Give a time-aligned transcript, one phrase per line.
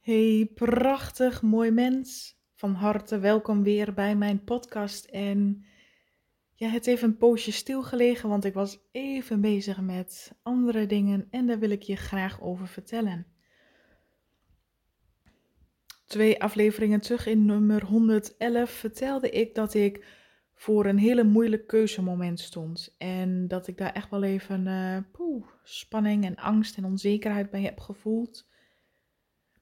[0.00, 2.38] Hey, prachtig mooi mens.
[2.54, 5.04] Van harte welkom weer bij mijn podcast.
[5.04, 5.64] En
[6.54, 11.46] ja, het heeft een poosje stilgelegen, want ik was even bezig met andere dingen en
[11.46, 13.26] daar wil ik je graag over vertellen.
[16.06, 20.04] Twee afleveringen terug in nummer 111 vertelde ik dat ik
[20.54, 22.94] voor een hele moeilijk keuzemoment stond.
[22.98, 27.80] En dat ik daar echt wel even uh, spanning en angst en onzekerheid bij heb
[27.80, 28.48] gevoeld.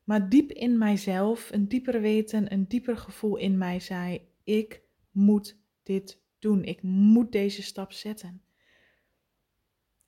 [0.08, 5.58] Maar diep in mijzelf, een dieper weten, een dieper gevoel in mij zei: ik moet
[5.82, 6.64] dit doen.
[6.64, 8.42] Ik moet deze stap zetten.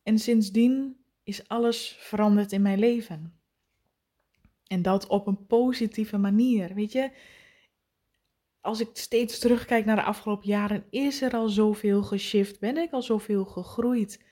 [0.03, 3.41] En sindsdien is alles veranderd in mijn leven.
[4.67, 6.75] En dat op een positieve manier.
[6.75, 7.11] Weet je,
[8.61, 12.61] als ik steeds terugkijk naar de afgelopen jaren, is er al zoveel geshift.
[12.61, 14.25] Ben ik al zoveel gegroeid.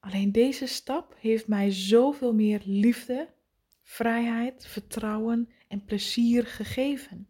[0.00, 3.38] Alleen deze stap heeft mij zoveel meer liefde,
[3.82, 7.28] vrijheid, vertrouwen en plezier gegeven.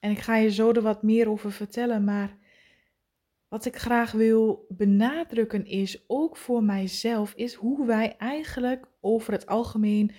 [0.00, 2.38] En ik ga je zo er wat meer over vertellen, maar
[3.48, 9.46] wat ik graag wil benadrukken is, ook voor mijzelf, is hoe wij eigenlijk over het
[9.46, 10.12] algemeen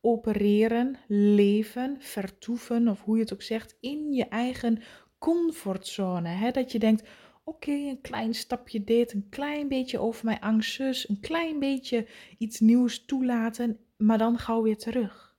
[0.00, 4.82] opereren, leven, vertoeven, of hoe je het ook zegt, in je eigen
[5.18, 6.28] comfortzone.
[6.28, 6.50] Hè?
[6.50, 7.08] Dat je denkt,
[7.44, 12.06] oké, een klein stapje dit, een klein beetje over mijn angst, een klein beetje
[12.38, 15.36] iets nieuws toelaten maar dan gauw weer terug.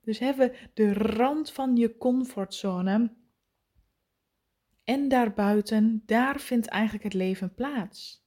[0.00, 3.12] Dus hebben de rand van je comfortzone.
[4.84, 8.22] En daarbuiten, daar vindt eigenlijk het leven plaats.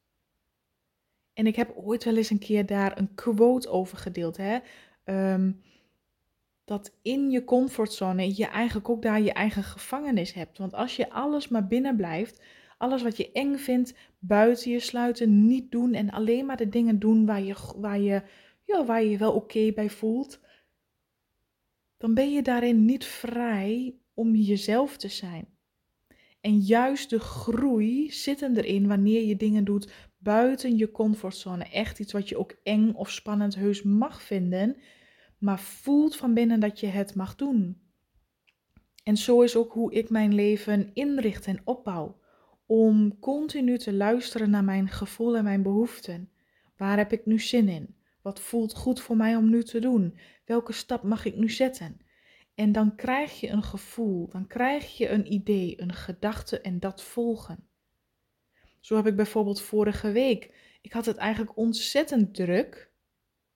[1.33, 4.37] En ik heb ooit wel eens een keer daar een quote over gedeeld.
[4.37, 4.59] Hè?
[5.03, 5.51] Ehm,
[6.65, 10.57] dat in je comfortzone je eigenlijk ook daar je eigen gevangenis hebt.
[10.57, 12.41] Want als je alles maar binnen blijft,
[12.77, 16.99] alles wat je eng vindt, buiten je sluiten, niet doen en alleen maar de dingen
[16.99, 18.21] doen waar je, waar je
[18.67, 20.39] ja, waar je je wel oké bij voelt,
[21.97, 25.55] dan ben je daarin niet vrij om jezelf te zijn.
[26.41, 31.63] En juist de groei zit erin wanneer je dingen doet buiten je comfortzone.
[31.63, 34.77] Echt iets wat je ook eng of spannend heus mag vinden,
[35.37, 37.81] maar voelt van binnen dat je het mag doen.
[39.03, 42.19] En zo is ook hoe ik mijn leven inricht en opbouw.
[42.65, 46.31] Om continu te luisteren naar mijn gevoel en mijn behoeften.
[46.77, 47.96] Waar heb ik nu zin in?
[48.27, 50.19] Wat voelt goed voor mij om nu te doen?
[50.45, 51.99] Welke stap mag ik nu zetten?
[52.55, 57.03] En dan krijg je een gevoel, dan krijg je een idee, een gedachte en dat
[57.03, 57.69] volgen.
[58.79, 62.91] Zo heb ik bijvoorbeeld vorige week, ik had het eigenlijk ontzettend druk.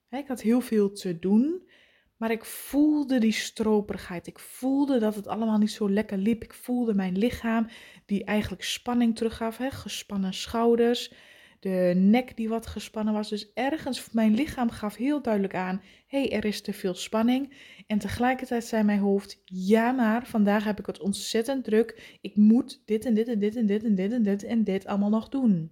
[0.09, 1.69] Ik had heel veel te doen,
[2.17, 4.27] maar ik voelde die stroperigheid.
[4.27, 6.43] Ik voelde dat het allemaal niet zo lekker liep.
[6.43, 7.67] Ik voelde mijn lichaam
[8.05, 11.13] die eigenlijk spanning teruggaf, gespannen schouders
[11.61, 13.29] de nek die wat gespannen was.
[13.29, 17.53] Dus ergens, mijn lichaam gaf heel duidelijk aan, hé, hey, er is te veel spanning.
[17.87, 22.17] En tegelijkertijd zei mijn hoofd, ja maar, vandaag heb ik het ontzettend druk.
[22.21, 24.85] Ik moet dit en dit en dit en dit en dit en dit en dit
[24.85, 25.71] allemaal nog doen.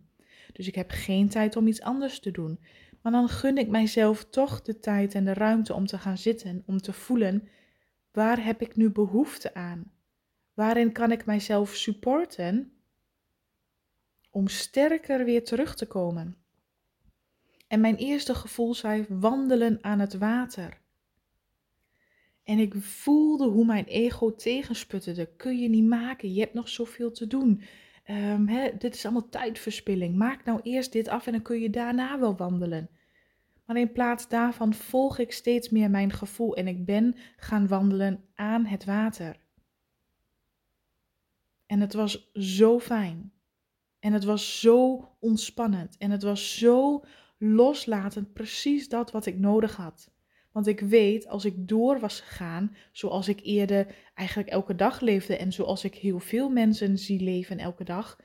[0.54, 2.60] Dus ik heb geen tijd om iets anders te doen.
[3.02, 6.64] Maar dan gun ik mijzelf toch de tijd en de ruimte om te gaan zitten,
[6.66, 7.48] om te voelen,
[8.12, 9.92] waar heb ik nu behoefte aan?
[10.54, 12.79] Waarin kan ik mijzelf supporten?
[14.40, 16.38] Om sterker weer terug te komen.
[17.68, 20.82] En mijn eerste gevoel zei wandelen aan het water.
[22.44, 25.36] En ik voelde hoe mijn ego tegensputterde.
[25.36, 27.62] Kun je niet maken, je hebt nog zoveel te doen.
[28.10, 28.46] Um,
[28.78, 30.16] dit is allemaal tijdverspilling.
[30.16, 32.90] Maak nou eerst dit af en dan kun je daarna wel wandelen.
[33.66, 38.24] Maar in plaats daarvan volg ik steeds meer mijn gevoel en ik ben gaan wandelen
[38.36, 39.40] aan het water.
[41.66, 43.32] En het was zo fijn.
[44.00, 47.04] En het was zo ontspannend en het was zo
[47.38, 50.12] loslatend, precies dat wat ik nodig had.
[50.52, 55.38] Want ik weet, als ik door was gegaan, zoals ik eerder eigenlijk elke dag leefde
[55.38, 58.18] en zoals ik heel veel mensen zie leven elke dag,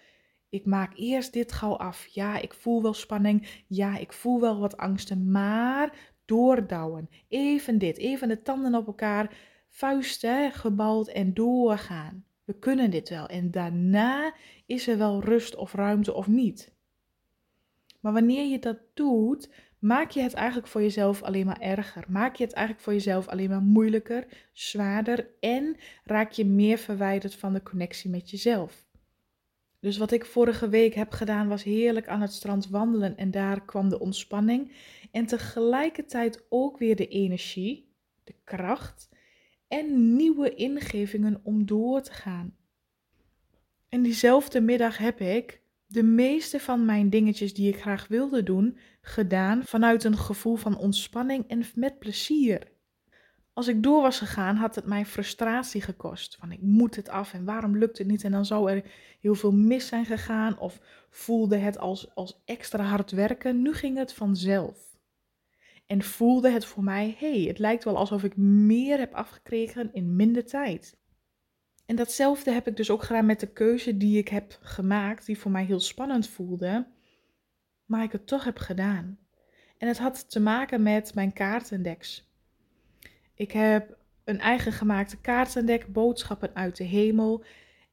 [0.49, 2.07] ik maak eerst dit gauw af.
[2.07, 3.65] Ja, ik voel wel spanning.
[3.69, 7.09] Ja, ik voel wel wat angsten, maar doordouwen.
[7.29, 9.37] Even dit, even de tanden op elkaar,
[9.69, 12.25] vuisten gebald en doorgaan.
[12.45, 13.27] We kunnen dit wel.
[13.27, 14.35] En daarna
[14.67, 16.73] is er wel rust of ruimte of niet.
[18.01, 22.05] Maar wanneer je dat doet, maak je het eigenlijk voor jezelf alleen maar erger.
[22.09, 27.35] Maak je het eigenlijk voor jezelf alleen maar moeilijker, zwaarder en raak je meer verwijderd
[27.35, 28.87] van de connectie met jezelf.
[29.81, 33.65] Dus wat ik vorige week heb gedaan was heerlijk aan het strand wandelen en daar
[33.65, 34.73] kwam de ontspanning
[35.13, 37.89] en tegelijkertijd ook weer de energie,
[38.25, 39.09] de kracht
[39.69, 42.57] en nieuwe ingevingen om door te gaan.
[43.89, 48.79] En diezelfde middag heb ik de meeste van mijn dingetjes die ik graag wilde doen,
[49.01, 52.73] gedaan vanuit een gevoel van ontspanning en met plezier.
[53.53, 56.37] Als ik door was gegaan, had het mij frustratie gekost.
[56.37, 58.25] Van ik moet het af en waarom lukt het niet?
[58.25, 58.85] En dan zou er
[59.21, 63.63] heel veel mis zijn gegaan of voelde het als, als extra hard werken.
[63.63, 64.94] Nu ging het vanzelf.
[65.95, 70.17] En voelde het voor mij, hey, het lijkt wel alsof ik meer heb afgekregen in
[70.17, 70.97] minder tijd.
[71.87, 75.39] En datzelfde heb ik dus ook gedaan met de keuze die ik heb gemaakt, die
[75.39, 76.87] voor mij heel spannend voelde,
[77.85, 79.19] maar ik het toch heb gedaan.
[79.79, 82.31] En het had te maken met mijn kaartendeks.
[83.35, 87.45] Ik heb een eigen gemaakte kaartendek, boodschappen uit de hemel.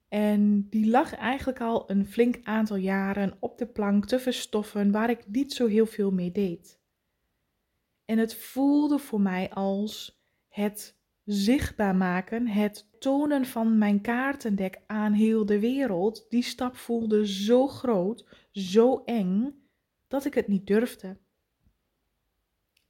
[0.10, 5.10] En die lag eigenlijk al een flink aantal jaren op de plank te verstoffen, waar
[5.10, 6.81] ik niet zo heel veel mee deed.
[8.12, 15.14] En het voelde voor mij als het zichtbaar maken, het tonen van mijn kaartendek aan
[15.14, 16.26] heel de wereld.
[16.30, 19.64] Die stap voelde zo groot, zo eng,
[20.08, 21.18] dat ik het niet durfde.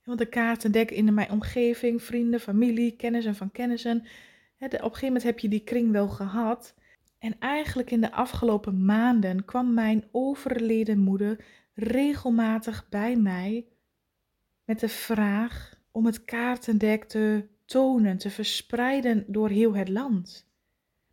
[0.04, 3.98] Want de kaartendek in mijn omgeving, vrienden, familie, kennissen van kennissen.
[3.98, 4.06] op
[4.60, 6.76] een gegeven moment heb je die kring wel gehad.
[7.20, 13.66] En eigenlijk in de afgelopen maanden kwam mijn overleden moeder regelmatig bij mij
[14.72, 20.50] met de vraag om het kaartendek te tonen, te verspreiden door heel het land.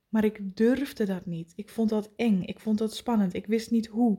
[0.09, 1.53] Maar ik durfde dat niet.
[1.57, 2.43] Ik vond dat eng.
[2.43, 3.35] Ik vond dat spannend.
[3.35, 4.19] Ik wist niet hoe.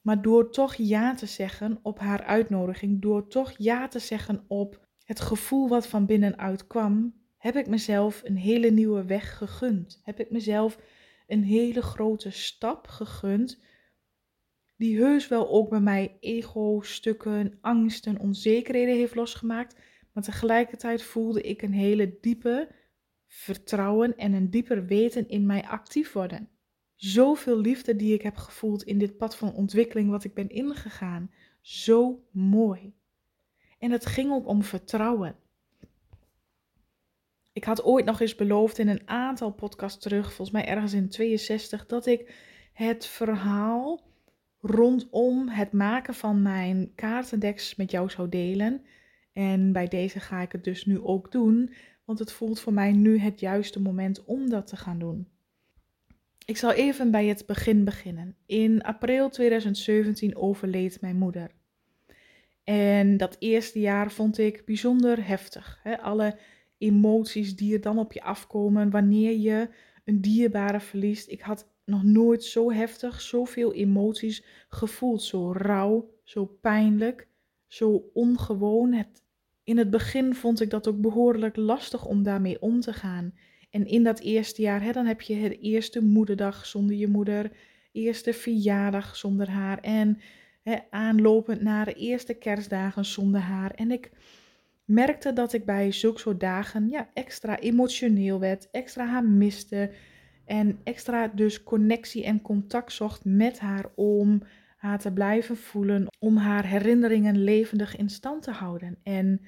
[0.00, 4.86] Maar door toch ja te zeggen op haar uitnodiging, door toch ja te zeggen op
[5.04, 10.00] het gevoel wat van binnenuit kwam, heb ik mezelf een hele nieuwe weg gegund.
[10.02, 10.78] Heb ik mezelf
[11.26, 13.60] een hele grote stap gegund,
[14.84, 19.76] die heus wel ook bij mij ego-stukken, angsten, onzekerheden heeft losgemaakt.
[20.12, 22.68] Maar tegelijkertijd voelde ik een hele diepe
[23.26, 26.48] vertrouwen en een dieper weten in mij actief worden
[26.94, 31.30] zoveel liefde die ik heb gevoeld in dit pad van ontwikkeling wat ik ben ingegaan.
[31.60, 32.94] Zo mooi.
[33.78, 35.36] En het ging ook om vertrouwen.
[37.52, 41.08] Ik had ooit nog eens beloofd in een aantal podcasts terug, volgens mij ergens in
[41.08, 42.34] 62, dat ik
[42.72, 44.12] het verhaal
[44.66, 48.82] rondom het maken van mijn kaartendeks met jou zou delen.
[49.32, 51.72] En bij deze ga ik het dus nu ook doen,
[52.04, 55.28] want het voelt voor mij nu het juiste moment om dat te gaan doen.
[56.46, 58.36] Ik zal even bij het begin beginnen.
[58.46, 61.50] In april 2017 overleed mijn moeder.
[62.64, 65.80] En dat eerste jaar vond ik bijzonder heftig.
[65.82, 66.00] Hè?
[66.00, 66.38] Alle
[66.78, 69.68] emoties die er dan op je afkomen wanneer je
[70.04, 71.28] een dierbare verliest.
[71.28, 75.22] Ik had nog nooit zo heftig, zoveel emoties gevoeld.
[75.22, 77.28] Zo rauw, zo pijnlijk,
[77.66, 78.92] zo ongewoon.
[78.92, 79.22] Het,
[79.64, 83.34] in het begin vond ik dat ook behoorlijk lastig om daarmee om te gaan.
[83.70, 87.50] En in dat eerste jaar, hè, dan heb je de eerste moederdag zonder je moeder,
[87.92, 90.20] eerste verjaardag zonder haar en
[90.62, 93.70] hè, aanlopend naar de eerste kerstdagen zonder haar.
[93.70, 94.10] En ik
[94.84, 99.90] merkte dat ik bij zulke soort dagen ja, extra emotioneel werd, extra haar miste
[100.44, 104.42] en extra dus connectie en contact zocht met haar om
[104.76, 108.98] haar te blijven voelen, om haar herinneringen levendig in stand te houden.
[109.02, 109.40] En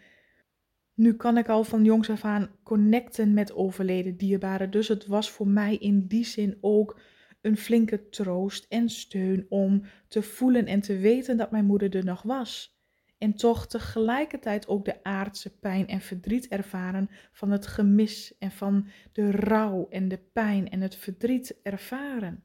[0.95, 4.71] nu kan ik al van jongs af aan connecten met overleden dierbaren.
[4.71, 7.01] Dus het was voor mij in die zin ook
[7.41, 12.05] een flinke troost en steun om te voelen en te weten dat mijn moeder er
[12.05, 12.76] nog was.
[13.19, 18.89] En toch tegelijkertijd ook de aardse pijn en verdriet ervaren van het gemis en van
[19.13, 22.45] de rouw en de pijn en het verdriet ervaren.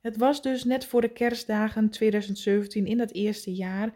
[0.00, 3.92] Het was dus net voor de kerstdagen 2017 in dat eerste jaar.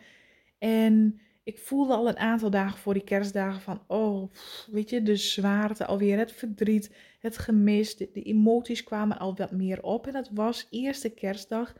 [0.59, 4.33] En ik voelde al een aantal dagen voor die kerstdagen van, oh,
[4.71, 9.83] weet je, de zwaarte alweer, het verdriet, het gemis, de, emoties kwamen al wat meer
[9.83, 10.07] op.
[10.07, 11.75] En dat was eerste kerstdag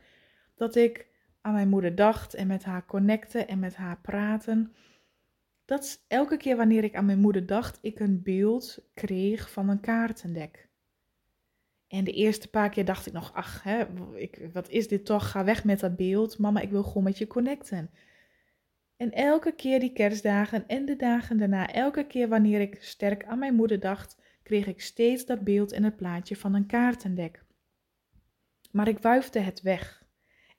[0.55, 1.10] dat ik
[1.41, 4.73] aan mijn moeder dacht en met haar connecten en met haar praten.
[5.65, 9.79] Dat elke keer wanneer ik aan mijn moeder dacht, ik een beeld kreeg van een
[9.79, 10.69] kaartendek.
[11.87, 15.31] En de eerste paar keer dacht ik nog, ach, hè, ik, wat is dit toch?
[15.31, 16.37] Ga weg met dat beeld.
[16.37, 17.89] Mama, ik wil gewoon met je connecten.
[18.97, 23.39] En elke keer die kerstdagen en de dagen daarna, elke keer wanneer ik sterk aan
[23.39, 27.43] mijn moeder dacht, kreeg ik steeds dat beeld en het plaatje van een kaartendek.
[28.71, 30.03] Maar ik wuifde het weg.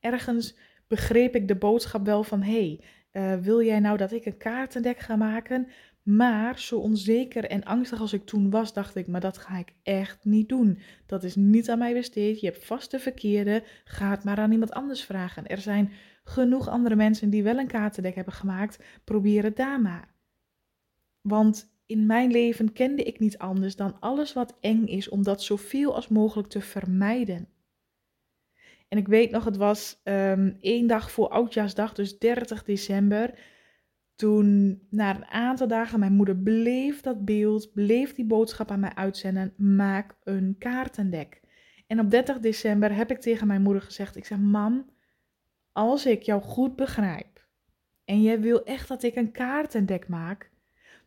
[0.01, 0.57] Ergens
[0.93, 2.81] begreep ik de boodschap wel van: hey,
[3.13, 5.69] uh, wil jij nou dat ik een kaartendek ga maken?
[6.03, 9.73] Maar zo onzeker en angstig als ik toen was, dacht ik: maar dat ga ik
[9.83, 10.79] echt niet doen.
[11.07, 12.41] Dat is niet aan mij besteed.
[12.41, 13.63] Je hebt vast de verkeerde.
[13.85, 15.47] Ga het maar aan iemand anders vragen.
[15.47, 15.93] Er zijn
[16.25, 20.15] genoeg andere mensen die wel een kaartendek hebben gemaakt, probeer het daar maar.
[21.21, 25.43] Want in mijn leven kende ik niet anders dan alles wat eng is, om dat
[25.43, 27.49] zoveel als mogelijk te vermijden.
[28.93, 33.39] En ik weet nog, het was um, één dag voor Oudjaarsdag, dus 30 december.
[34.15, 38.95] toen, na een aantal dagen, mijn moeder bleef dat beeld, bleef die boodschap aan mij
[38.95, 41.41] uitzenden, maak een kaartendek.
[41.87, 44.91] En op 30 december heb ik tegen mijn moeder gezegd, ik zeg, mam,
[45.73, 47.47] als ik jou goed begrijp
[48.05, 50.51] en jij wil echt dat ik een kaartendek maak,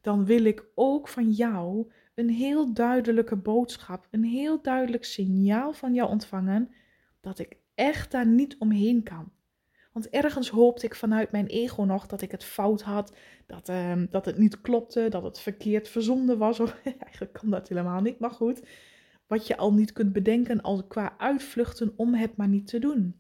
[0.02, 5.94] dan wil ik ook van jou een heel duidelijke boodschap, een heel duidelijk signaal van
[5.94, 6.70] jou ontvangen
[7.22, 9.32] dat ik echt daar niet omheen kan.
[9.96, 13.16] Want ergens hoopte ik vanuit mijn ego nog dat ik het fout had,
[13.46, 16.60] dat, uh, dat het niet klopte, dat het verkeerd verzonden was.
[16.84, 18.62] Eigenlijk kan dat helemaal niet, maar goed.
[19.28, 23.16] Wat je al niet kunt bedenken al qua uitvluchten om het maar niet te doen.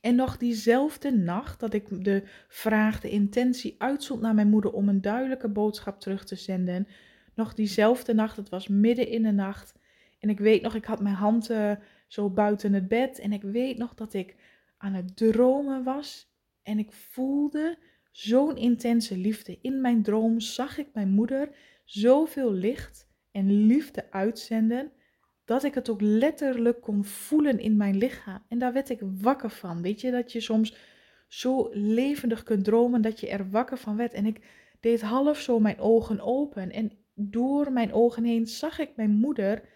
[0.00, 4.88] En nog diezelfde nacht dat ik de vraag, de intentie uitzond naar mijn moeder om
[4.88, 6.88] een duidelijke boodschap terug te zenden.
[7.34, 9.74] Nog diezelfde nacht, het was midden in de nacht.
[10.22, 13.18] En ik weet nog, ik had mijn handen zo buiten het bed.
[13.18, 14.36] En ik weet nog dat ik
[14.76, 16.32] aan het dromen was.
[16.62, 17.78] En ik voelde
[18.10, 19.58] zo'n intense liefde.
[19.60, 21.48] In mijn droom zag ik mijn moeder
[21.84, 24.92] zoveel licht en liefde uitzenden.
[25.44, 28.44] Dat ik het ook letterlijk kon voelen in mijn lichaam.
[28.48, 29.82] En daar werd ik wakker van.
[29.82, 30.76] Weet je dat je soms
[31.28, 34.12] zo levendig kunt dromen dat je er wakker van werd.
[34.12, 34.40] En ik
[34.80, 36.70] deed half zo mijn ogen open.
[36.70, 39.70] En door mijn ogen heen zag ik mijn moeder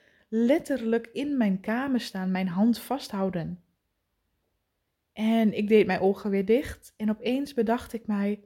[0.45, 3.63] letterlijk in mijn kamer staan, mijn hand vasthouden.
[5.13, 8.41] En ik deed mijn ogen weer dicht en opeens bedacht ik mij: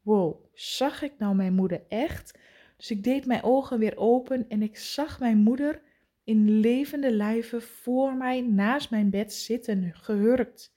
[0.00, 2.38] wow, zag ik nou mijn moeder echt?
[2.76, 5.82] Dus ik deed mijn ogen weer open en ik zag mijn moeder
[6.24, 10.74] in levende lijven voor mij naast mijn bed zitten, gehurkt.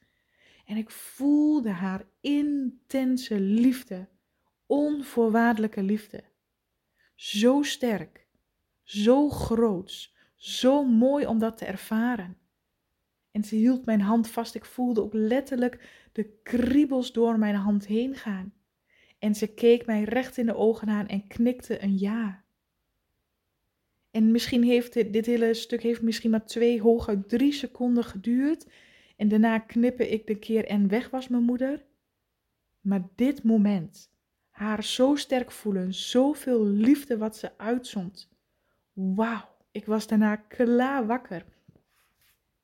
[0.65, 4.07] En ik voelde haar intense liefde,
[4.65, 6.23] onvoorwaardelijke liefde.
[7.15, 8.27] Zo sterk,
[8.83, 12.37] zo groots, zo mooi om dat te ervaren.
[13.31, 14.55] En ze hield mijn hand vast.
[14.55, 18.53] Ik voelde ook letterlijk de kriebels door mijn hand heen gaan.
[19.19, 22.43] En ze keek mij recht in de ogen aan en knikte een ja.
[24.11, 28.67] En misschien heeft dit, hele stuk heeft misschien maar twee, hooguit drie seconden geduurd.
[29.17, 31.85] En daarna knippe ik de keer en weg was mijn moeder.
[32.79, 34.11] Maar dit moment,
[34.49, 38.29] haar zo sterk voelen, zoveel liefde wat ze uitzond.
[38.93, 41.45] Wauw, ik was daarna klaar wakker.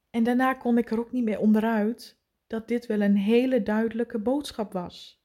[0.09, 4.19] En daarna kon ik er ook niet meer onderuit dat dit wel een hele duidelijke
[4.19, 5.21] boodschap was.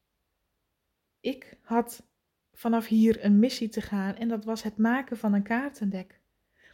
[1.20, 2.06] Ik had
[2.52, 6.20] vanaf hier een missie te gaan en dat was het maken van een kaartendek.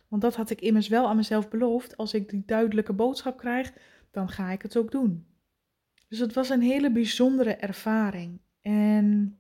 [0.08, 1.96] Want dat had ik immers wel aan mezelf beloofd.
[1.96, 3.72] Als ik die duidelijke boodschap krijg,
[4.10, 5.26] dan ga ik het ook doen.
[6.08, 8.40] Dus het was een hele bijzondere ervaring.
[8.60, 9.38] En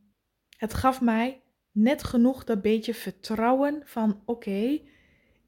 [0.56, 4.80] het gaf mij net genoeg dat beetje vertrouwen van oké,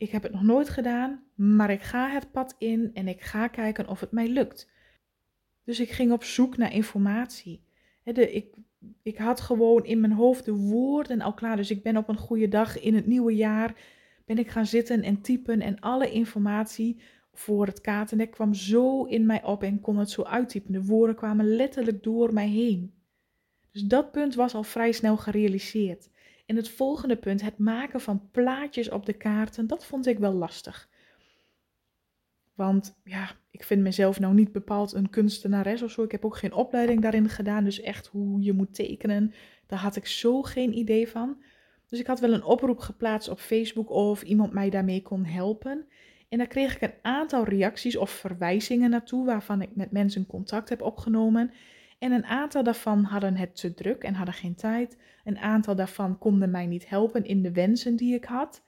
[0.00, 3.48] ik heb het nog nooit gedaan, maar ik ga het pad in en ik ga
[3.48, 4.68] kijken of het mij lukt.
[5.64, 7.62] Dus ik ging op zoek naar informatie.
[8.02, 8.54] De, ik,
[9.02, 11.56] ik had gewoon in mijn hoofd de woorden al klaar.
[11.56, 13.74] Dus ik ben op een goede dag in het nieuwe jaar
[14.24, 17.00] ben ik gaan zitten en typen en alle informatie
[17.32, 20.72] voor het kaartendek kwam zo in mij op en kon het zo uittypen.
[20.72, 22.92] De woorden kwamen letterlijk door mij heen.
[23.70, 26.09] Dus dat punt was al vrij snel gerealiseerd.
[26.50, 30.32] En het volgende punt, het maken van plaatjes op de kaarten, dat vond ik wel
[30.32, 30.88] lastig.
[32.54, 36.02] Want ja, ik vind mezelf nou niet bepaald een kunstenares of zo.
[36.02, 37.64] Ik heb ook geen opleiding daarin gedaan.
[37.64, 39.32] Dus echt hoe je moet tekenen,
[39.66, 41.42] daar had ik zo geen idee van.
[41.86, 45.86] Dus ik had wel een oproep geplaatst op Facebook of iemand mij daarmee kon helpen.
[46.28, 50.68] En daar kreeg ik een aantal reacties of verwijzingen naartoe waarvan ik met mensen contact
[50.68, 51.52] heb opgenomen.
[52.00, 54.96] En een aantal daarvan hadden het te druk en hadden geen tijd.
[55.24, 58.64] Een aantal daarvan konden mij niet helpen in de wensen die ik had.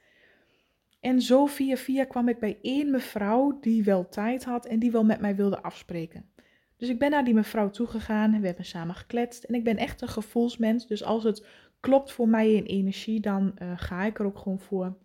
[1.01, 4.91] En zo via via kwam ik bij één mevrouw die wel tijd had en die
[4.91, 6.31] wel met mij wilde afspreken.
[6.77, 9.45] Dus ik ben naar die mevrouw toegegaan en we hebben samen gekletst.
[9.45, 11.47] En ik ben echt een gevoelsmens, dus als het
[11.81, 14.97] klopt voor mij in energie, dan uh, ga ik er ook gewoon voor.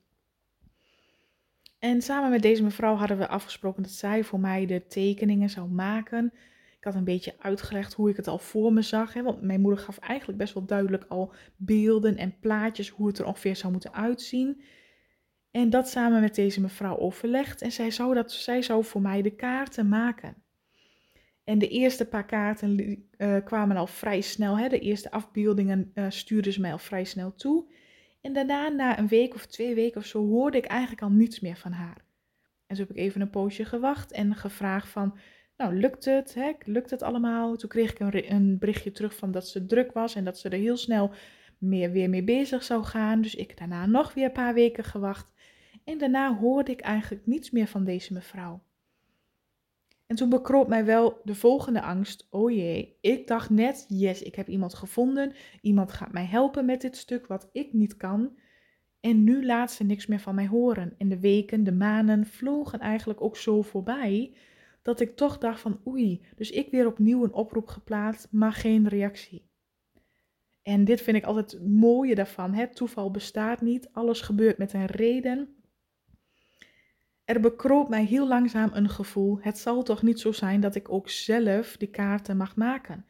[1.80, 5.70] En samen met deze mevrouw hadden we afgesproken dat zij voor mij de tekeningen zou
[5.70, 6.34] maken
[6.84, 9.14] had een beetje uitgelegd hoe ik het al voor me zag.
[9.14, 13.20] Hè, want mijn moeder gaf eigenlijk best wel duidelijk al beelden en plaatjes hoe het
[13.20, 14.62] er ongeveer zou moeten uitzien.
[15.52, 17.62] En dat samen met deze mevrouw overlegd.
[17.62, 20.36] En zij zou, dat, zij zou voor mij de kaarten maken.
[21.44, 22.80] En de eerste paar kaarten
[23.18, 24.58] uh, kwamen al vrij snel.
[24.58, 24.68] Hè.
[24.68, 27.72] De eerste afbeeldingen uh, stuurde ze mij al vrij snel toe.
[28.22, 31.40] En daarna, na een week of twee weken of zo, hoorde ik eigenlijk al niets
[31.40, 32.06] meer van haar.
[32.66, 35.18] En zo heb ik even een poosje gewacht en gevraagd van,
[35.58, 36.34] nou, lukt het?
[36.34, 36.52] Hè?
[36.64, 37.56] Lukt het allemaal?
[37.56, 40.50] Toen kreeg ik een, een, berichtje terug van dat ze druk was en dat ze
[40.50, 41.12] er heel snel
[41.58, 43.22] meer, weer mee bezig zou gaan.
[43.22, 45.32] Dus ik daarna nog weer een paar weken gewacht.
[45.84, 48.62] En daarna hoorde ik eigenlijk niets meer van deze mevrouw.
[50.08, 52.28] En toen bekroop mij wel de volgende angst.
[52.30, 55.34] Oh jee, ik dacht net, yes, ik heb iemand gevonden.
[55.62, 58.38] Iemand gaat mij helpen met dit stuk wat ik niet kan.
[59.00, 60.96] En nu laat ze niks meer van mij horen.
[60.98, 64.34] En de weken, de maanden vlogen eigenlijk ook zo voorbij.
[64.88, 68.88] Dat ik toch dacht van oei, dus ik weer opnieuw een oproep geplaatst, maar geen
[68.88, 69.50] reactie.
[70.62, 72.54] En dit vind ik altijd het mooie daarvan.
[72.54, 73.90] Het toeval bestaat niet.
[73.92, 75.56] Alles gebeurt met een reden.
[77.26, 79.38] Er bekroop mij heel langzaam een gevoel.
[79.42, 83.06] Het zal toch niet zo zijn dat ik ook zelf die kaarten mag maken.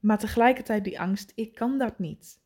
[0.00, 2.40] Maar tegelijkertijd die angst, ik kan dat niet.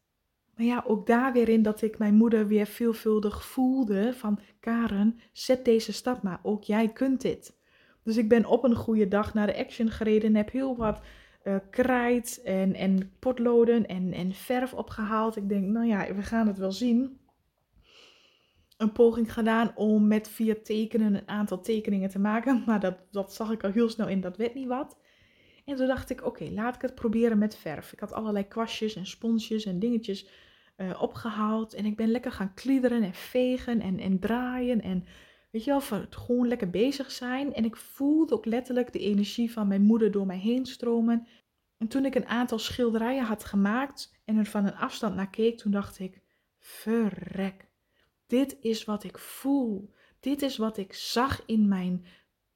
[0.54, 5.20] Maar ja, ook daar weer in dat ik mijn moeder weer veelvuldig voelde van Karen,
[5.32, 7.58] zet deze stap maar, ook jij kunt dit.
[8.04, 11.00] Dus ik ben op een goede dag naar de action gereden en heb heel wat
[11.44, 15.36] uh, krijt en, en potloden en, en verf opgehaald.
[15.36, 17.18] Ik denk, nou ja, we gaan het wel zien.
[18.76, 22.62] Een poging gedaan om met vier tekenen een aantal tekeningen te maken.
[22.66, 24.98] Maar dat, dat zag ik al heel snel in, dat werd niet wat.
[25.64, 27.92] En toen dacht ik, oké, laat ik het proberen met verf.
[27.92, 30.28] Ik had allerlei kwastjes en sponsjes en dingetjes
[30.76, 31.74] uh, opgehaald.
[31.74, 34.80] En ik ben lekker gaan kliederen en vegen en, en draaien.
[34.80, 35.04] En
[35.50, 37.54] weet je wel, gewoon lekker bezig zijn.
[37.54, 41.26] En ik voelde ook letterlijk de energie van mijn moeder door mij heen stromen.
[41.78, 45.58] En toen ik een aantal schilderijen had gemaakt en er van een afstand naar keek,
[45.58, 46.20] toen dacht ik,
[46.58, 47.68] verrek.
[48.26, 49.94] Dit is wat ik voel.
[50.20, 52.04] Dit is wat ik zag in mijn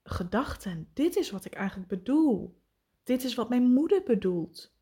[0.02, 0.88] gedachten.
[0.92, 2.62] Dit is wat ik eigenlijk bedoel.
[3.04, 4.74] Dit is wat mijn moeder bedoelt.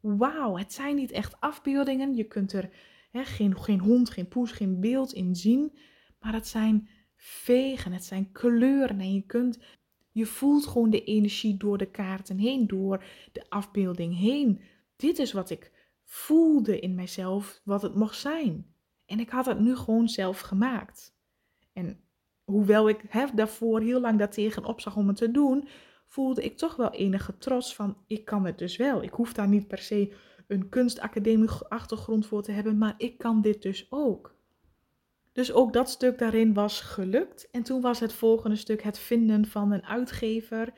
[0.00, 2.14] Wauw, het zijn niet echt afbeeldingen.
[2.14, 2.70] Je kunt er
[3.12, 5.78] geen, geen hond, geen poes, geen beeld in zien.
[6.20, 6.88] Maar het zijn
[7.24, 9.00] vegen, het zijn kleuren.
[9.00, 9.58] En je kunt,
[10.10, 14.60] je voelt gewoon de energie door de kaarten heen, door de afbeelding heen.
[14.96, 15.72] Dit is wat ik
[16.04, 18.74] voelde in mijzelf, wat het mocht zijn.
[19.06, 21.16] En ik had het nu gewoon zelf gemaakt.
[21.72, 22.00] En
[22.44, 25.68] hoewel ik hè, daarvoor heel lang daartegen opzag om het te doen,
[26.06, 29.02] voelde ik toch wel enige trots van ik kan het dus wel.
[29.02, 30.14] Ik hoef daar niet per se
[30.46, 34.34] een kunstacademie achtergrond voor te hebben, maar ik kan dit dus ook.
[35.32, 37.50] Dus ook dat stuk daarin was gelukt.
[37.50, 40.72] En toen was het volgende stuk het vinden van een uitgever.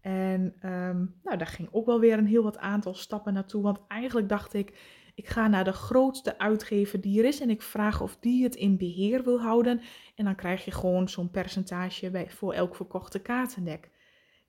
[0.00, 3.62] En ehm, nou, daar ging ook wel weer een heel wat aantal stappen naartoe.
[3.62, 4.78] Want eigenlijk dacht ik,
[5.14, 8.54] ik ga naar de grootste uitgever die er is en ik vraag of die het
[8.54, 9.80] in beheer wil houden.
[10.14, 13.90] En dan krijg je gewoon zo'n percentage bij, voor elk verkochte kaartendek.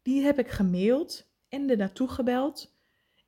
[0.02, 2.78] Die heb ik gemaild en er naartoe gebeld.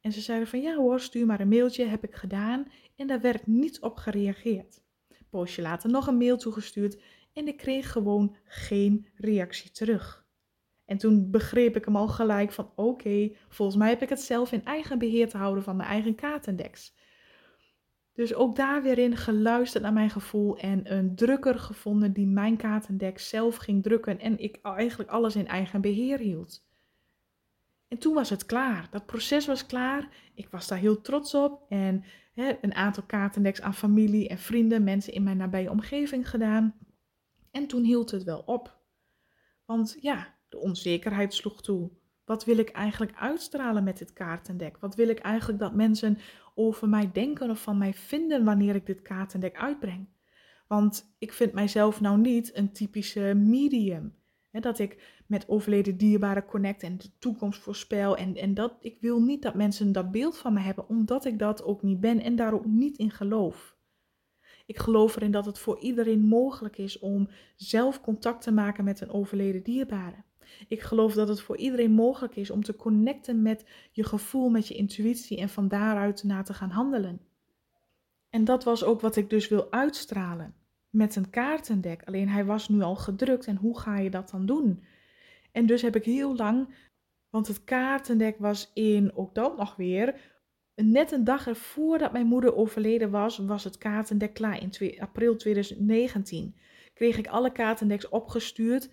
[0.02, 2.72] En ze zeiden van ja hoor, stuur maar een mailtje, heb ik gedaan.
[2.96, 4.86] En daar werd niet op gereageerd.
[5.30, 7.02] Poosje later nog een mail toegestuurd
[7.34, 10.26] en ik kreeg gewoon geen reactie terug.
[10.86, 14.52] En toen begreep ik hem al gelijk van oké, volgens mij heb ik het zelf
[14.52, 16.96] in eigen beheer te houden van mijn eigen kaartendeks.
[18.13, 22.58] Dus ook daar weer in geluisterd naar mijn gevoel en een drukker gevonden die mijn
[22.58, 26.66] kaartendek zelf ging drukken en ik eigenlijk alles in eigen beheer hield.
[27.88, 28.88] En toen was het klaar.
[28.92, 30.10] Dat proces was klaar.
[30.34, 31.66] Ik was daar heel trots op.
[31.70, 32.04] En
[32.38, 36.76] hè, een aantal kaartendeks aan familie en vrienden, mensen in mijn nabije omgeving gedaan.
[37.52, 38.78] En toen hield het wel op.
[39.65, 41.91] Want ja, de onzekerheid sloeg toe.
[42.26, 44.78] Wat wil ik eigenlijk uitstralen met dit kaartendek?
[44.78, 46.17] Wat wil ik eigenlijk dat mensen
[46.56, 50.08] over mij denken of van mij vinden wanneer ik dit kaartendek uitbreng?
[50.67, 54.15] Want ik vind mijzelf nou niet een typische medium
[54.52, 58.18] dat ik met overleden dierbaren connect en de toekomst voorspel.
[58.18, 61.40] En, en dat ik wil niet dat mensen dat beeld van me hebben, omdat ik
[61.40, 63.78] dat ook niet ben en daar ook niet in geloof.
[64.66, 69.02] Ik geloof erin dat het voor iedereen mogelijk is om zelf contact te maken met
[69.02, 70.24] een overleden dierbare.
[70.68, 74.68] Ik geloof dat het voor iedereen mogelijk is om te connecten met je gevoel, met
[74.68, 77.22] je intuïtie en van daaruit na te gaan handelen.
[78.30, 80.56] En dat was ook wat ik dus wil uitstralen
[80.90, 82.02] met een kaartendek.
[82.06, 84.84] Alleen hij was nu al gedrukt en hoe ga je dat dan doen?
[85.58, 86.76] En dus heb ik heel lang,
[87.30, 90.15] want het kaartendek was in, dat nog weer,
[90.76, 95.36] net een dag ervoor dat mijn moeder overleden was, was het kaartendek klaar in april
[95.36, 96.56] 2019.
[96.93, 98.89] Kreeg ik alle kaartendeks opgestuurd,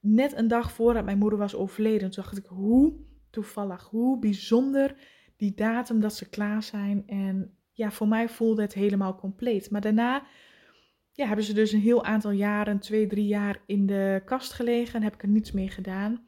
[0.00, 2.10] net een dag voordat mijn moeder was overleden.
[2.10, 2.94] Toen dacht ik, hoe
[3.30, 4.94] toevallig, hoe bijzonder
[5.36, 7.02] die datum dat ze klaar zijn.
[7.06, 9.70] En ja, voor mij voelde het helemaal compleet.
[9.70, 10.26] Maar daarna
[11.18, 14.94] ja, hebben ze dus een heel aantal jaren, twee, drie jaar in de kast gelegen
[14.94, 16.26] en heb ik er niets mee gedaan.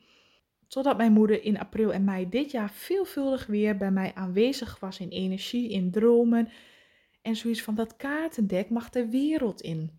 [0.69, 5.01] Totdat mijn moeder in april en mei dit jaar veelvuldig weer bij mij aanwezig was
[5.01, 6.49] in energie, in dromen.
[7.23, 9.91] En zoiets van dat kaartendek mag de wereld in.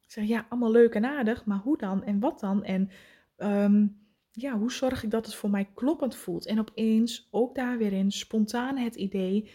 [0.00, 2.64] Ik zeg ja, allemaal leuk en aardig, maar hoe dan en wat dan?
[2.64, 2.90] En
[3.36, 3.86] ehm,
[4.30, 6.46] ja, hoe zorg ik dat het voor mij kloppend voelt?
[6.46, 9.50] En opeens ook daar weer in spontaan het idee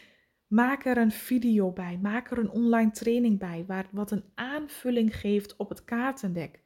[0.48, 5.16] Maak er een video bij, maak er een online training bij, waar, wat een aanvulling
[5.16, 6.64] geeft op het kaartendek.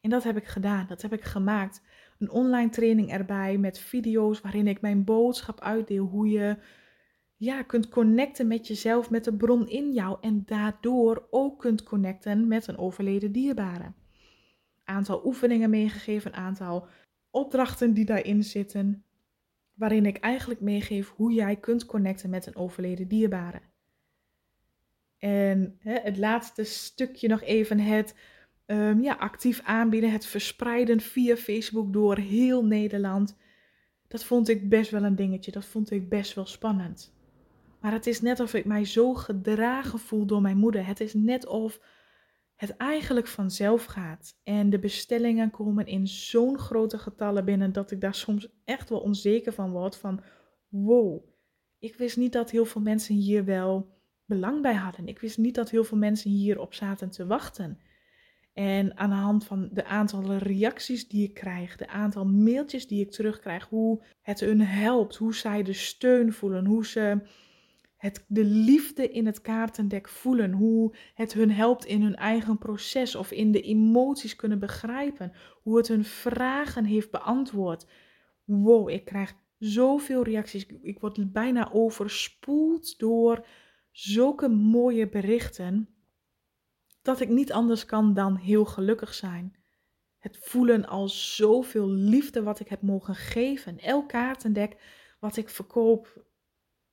[0.00, 1.82] En dat heb ik gedaan, dat heb ik gemaakt.
[2.18, 6.06] een online training erbij met video's waarin ik mijn boodschap uitdeel.
[6.06, 6.56] Hoe je
[7.36, 10.18] ja, kunt connecten met jezelf, met de bron in jou.
[10.20, 13.92] En daardoor ook kunt connecten met een overleden dierbare.
[14.84, 16.86] Aantal oefeningen meegegeven, aantal
[17.30, 19.04] opdrachten die daarin zitten.
[19.80, 23.60] Waarin ik eigenlijk meegeef hoe jij kunt connecten met een overleden dierbare.
[25.18, 28.14] En hè, het laatste stukje nog even het
[28.66, 33.36] um, ja, actief aanbieden, het verspreiden via Facebook door heel Nederland.
[34.08, 37.14] Dat vond ik best wel een dingetje, dat vond ik best wel spannend.
[37.80, 40.86] Maar het is net of ik mij zo gedragen voel door mijn moeder.
[40.86, 41.80] Het is net of
[42.60, 44.38] het eigenlijk vanzelf gaat.
[44.42, 49.00] En de bestellingen komen in zo'n grote getallen binnen dat ik daar soms echt wel
[49.00, 49.96] onzeker van word.
[49.96, 50.20] Van
[50.68, 51.24] wow,
[51.78, 55.08] ik wist niet dat heel veel mensen hier wel belang bij hadden.
[55.08, 57.78] Ik wist niet dat heel veel mensen hierop zaten te wachten.
[58.52, 63.00] En aan de hand van de aantal reacties die ik krijg, de aantal mailtjes die
[63.00, 67.20] ik terugkrijg, hoe het hun helpt, hoe zij de steun voelen, hoe ze
[68.00, 73.14] het, de liefde in het kaartendek voelen, hoe het hun helpt in hun eigen proces
[73.14, 75.32] of in de emoties kunnen begrijpen,
[75.62, 77.86] hoe het hun vragen heeft beantwoord.
[78.44, 80.66] Wow, ik krijg zoveel reacties.
[80.66, 83.46] Ik word bijna overspoeld door
[83.90, 85.88] zulke mooie berichten
[87.02, 89.56] dat ik niet anders kan dan heel gelukkig zijn.
[90.18, 93.78] Het voelen als zoveel liefde wat ik heb mogen geven.
[93.78, 94.76] Elk kaartendek
[95.18, 96.24] wat ik verkoop,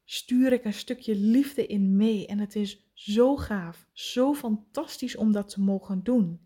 [0.09, 2.27] stuur ik een stukje liefde in mee.
[2.27, 6.39] En het is zo gaaf, zo fantastisch om dat te mogen doen.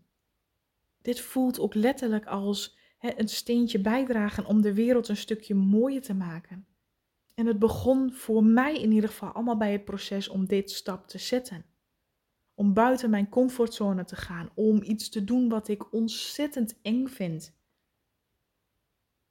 [1.02, 6.14] Dit voelt ook letterlijk als een steentje bijdragen om de wereld een stukje mooier te
[6.14, 6.66] maken.
[7.34, 11.08] En het begon voor mij in ieder geval allemaal bij het proces om dit stap
[11.08, 11.64] te zetten.
[12.54, 17.52] Om buiten mijn comfortzone te gaan, om iets te doen wat ik ontzettend eng vind.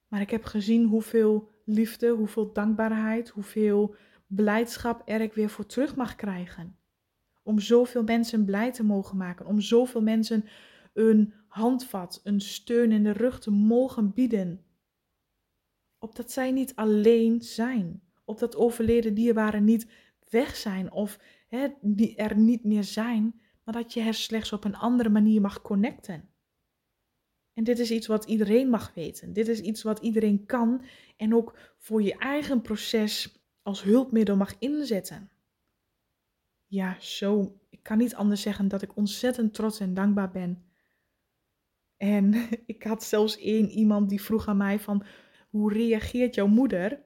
[0.08, 3.96] Maar ik heb gezien hoeveel liefde, hoeveel dankbaarheid, hoeveel
[4.36, 6.78] blijdschap er ik weer voor terug mag krijgen.
[7.44, 10.46] Om zoveel mensen blij te mogen maken, om zoveel mensen
[10.94, 14.66] een handvat, een steun in de rug te mogen bieden.
[16.00, 19.88] Opdat zij niet alleen zijn, opdat overleden dierbaren niet
[20.30, 24.64] weg zijn of hè, die er niet meer zijn, maar dat je er slechts op
[24.64, 26.30] een andere manier mag connecten.
[27.54, 29.34] En dit is iets wat iedereen mag weten.
[29.34, 30.84] Dit is iets wat iedereen kan
[31.18, 35.30] en ook voor je eigen proces als hulpmiddel mag inzetten.
[36.66, 37.60] Ja, zo.
[37.70, 40.64] Ik kan niet anders zeggen dat ik ontzettend trots en dankbaar ben.
[41.98, 42.34] En
[42.66, 45.04] ik had zelfs één iemand die vroeg aan mij van,
[45.50, 47.02] hoe reageert jouw moeder?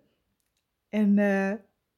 [0.89, 1.51] En uh,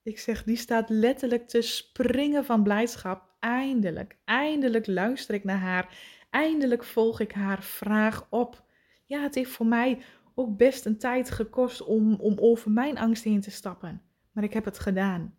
[0.04, 3.36] ik zeg, die staat letterlijk te springen van blijdschap.
[3.39, 5.98] Eindelijk, eindelijk luister ik naar haar.
[6.30, 8.65] Eindelijk volg ik haar vraag op.
[9.06, 10.02] Ja, het heeft voor mij
[10.36, 14.02] ook best een tijd gekost om, om over mijn angst heen te stappen.
[14.38, 15.36] Maar ik heb het gedaan.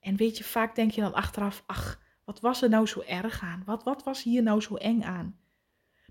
[0.00, 3.42] En weet je, vaak denk je dan achteraf, ach, wat was er nou zo erg
[3.42, 3.62] aan?
[3.66, 5.38] Wat, wat was hier nou zo eng aan?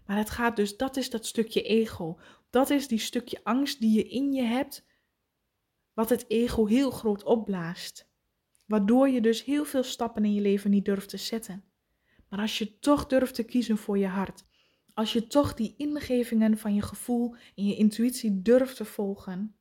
[0.05, 2.19] Maar het gaat dus, dat is dat stukje ego.
[2.49, 4.85] Dat is die stukje angst die je in je hebt
[5.93, 8.09] wat het ego heel groot opblaast.
[8.65, 11.63] Waardoor je dus heel veel stappen in je leven niet durft te zetten.
[12.29, 14.45] Maar als je toch durft te kiezen voor je hart,
[14.93, 19.55] als je toch die ingevingen van je gevoel en je intuïtie durft te volgen,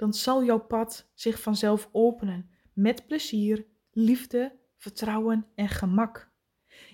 [0.00, 6.32] dan zal jouw pad zich vanzelf openen met plezier, liefde, vertrouwen en gemak.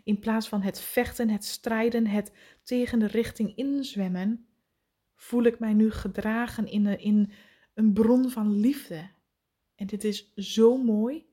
[0.05, 4.47] In plaats van het vechten, het strijden, het tegen de richting inzwemmen,
[5.15, 7.33] voel ik mij nu gedragen in, in
[7.75, 9.11] een bron van liefde.
[9.75, 11.27] En dit is zo mooi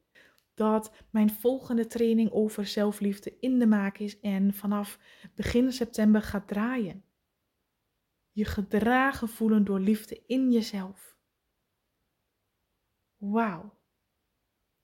[0.53, 4.99] dat mijn volgende training over zelfliefde in de maak is en vanaf
[5.35, 7.03] begin september gaat draaien.
[8.31, 11.13] Je gedragen voelen door liefde in jezelf.
[13.31, 13.77] Wauw.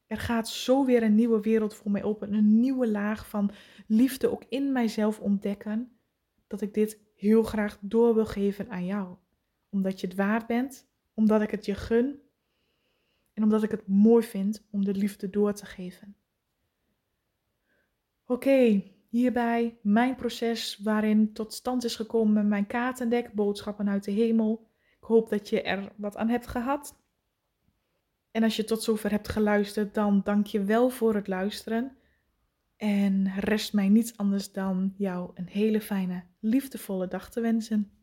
[0.05, 3.51] Er gaat zo weer een nieuwe wereld voor mij open, een nieuwe laag van
[3.87, 5.99] liefde ook in mijzelf ontdekken,
[6.47, 9.15] dat ik dit heel graag door wil geven aan jou.
[9.69, 12.21] Omdat je het waard bent omdat ik het je gun
[13.33, 16.15] en omdat ik het mooi vind om de liefde door te geven.
[18.25, 24.67] Oké, hierbij mijn proces waarin tot stand is gekomen mijn kaartendek, boodschappen uit de hemel.
[24.99, 26.98] Ik hoop dat je er wat aan hebt gehad.
[28.31, 31.97] En als je tot zover hebt geluisterd, dan dank je wel voor het luisteren.
[32.77, 37.98] En rest mij niets anders dan jou een hele fijne, liefdevolle dag te wensen.